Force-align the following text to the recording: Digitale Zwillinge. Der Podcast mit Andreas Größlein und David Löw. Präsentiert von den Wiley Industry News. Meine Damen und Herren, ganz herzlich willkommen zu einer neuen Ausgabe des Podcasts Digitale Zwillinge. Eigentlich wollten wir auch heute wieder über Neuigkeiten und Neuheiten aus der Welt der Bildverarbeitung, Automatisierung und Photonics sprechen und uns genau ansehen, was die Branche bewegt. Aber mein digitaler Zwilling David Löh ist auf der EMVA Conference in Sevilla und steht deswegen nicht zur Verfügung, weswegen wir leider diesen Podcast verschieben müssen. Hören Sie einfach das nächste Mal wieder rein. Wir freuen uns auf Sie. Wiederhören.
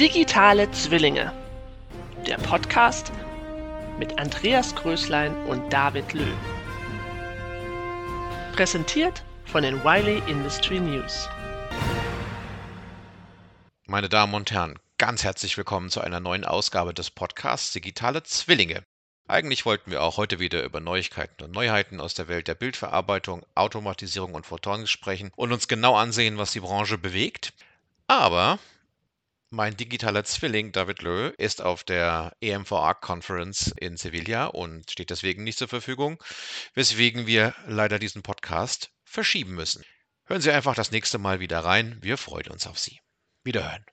Digitale 0.00 0.70
Zwillinge. 0.70 1.30
Der 2.26 2.38
Podcast 2.38 3.12
mit 3.98 4.18
Andreas 4.18 4.74
Größlein 4.74 5.36
und 5.44 5.70
David 5.70 6.14
Löw. 6.14 6.34
Präsentiert 8.54 9.22
von 9.44 9.62
den 9.62 9.84
Wiley 9.84 10.22
Industry 10.26 10.80
News. 10.80 11.28
Meine 13.84 14.08
Damen 14.08 14.32
und 14.32 14.50
Herren, 14.50 14.78
ganz 14.96 15.22
herzlich 15.22 15.58
willkommen 15.58 15.90
zu 15.90 16.00
einer 16.00 16.20
neuen 16.20 16.46
Ausgabe 16.46 16.94
des 16.94 17.10
Podcasts 17.10 17.72
Digitale 17.72 18.22
Zwillinge. 18.22 18.82
Eigentlich 19.28 19.66
wollten 19.66 19.90
wir 19.90 20.02
auch 20.02 20.16
heute 20.16 20.38
wieder 20.38 20.64
über 20.64 20.80
Neuigkeiten 20.80 21.44
und 21.44 21.52
Neuheiten 21.52 22.00
aus 22.00 22.14
der 22.14 22.26
Welt 22.26 22.48
der 22.48 22.54
Bildverarbeitung, 22.54 23.44
Automatisierung 23.54 24.32
und 24.32 24.46
Photonics 24.46 24.88
sprechen 24.88 25.30
und 25.36 25.52
uns 25.52 25.68
genau 25.68 25.94
ansehen, 25.94 26.38
was 26.38 26.52
die 26.52 26.60
Branche 26.60 26.96
bewegt. 26.96 27.52
Aber 28.06 28.58
mein 29.50 29.76
digitaler 29.76 30.24
Zwilling 30.24 30.72
David 30.72 31.02
Löh 31.02 31.34
ist 31.36 31.60
auf 31.60 31.82
der 31.82 32.36
EMVA 32.40 32.94
Conference 32.94 33.72
in 33.76 33.96
Sevilla 33.96 34.46
und 34.46 34.90
steht 34.90 35.10
deswegen 35.10 35.42
nicht 35.44 35.58
zur 35.58 35.68
Verfügung, 35.68 36.22
weswegen 36.74 37.26
wir 37.26 37.54
leider 37.66 37.98
diesen 37.98 38.22
Podcast 38.22 38.92
verschieben 39.04 39.54
müssen. 39.54 39.84
Hören 40.24 40.40
Sie 40.40 40.52
einfach 40.52 40.76
das 40.76 40.92
nächste 40.92 41.18
Mal 41.18 41.40
wieder 41.40 41.64
rein. 41.64 41.98
Wir 42.00 42.16
freuen 42.16 42.48
uns 42.48 42.68
auf 42.68 42.78
Sie. 42.78 43.00
Wiederhören. 43.42 43.84